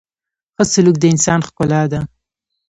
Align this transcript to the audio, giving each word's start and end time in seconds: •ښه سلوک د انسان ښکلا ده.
•ښه 0.55 0.63
سلوک 0.73 0.97
د 0.99 1.03
انسان 1.13 1.39
ښکلا 1.47 1.81
ده. 1.91 1.99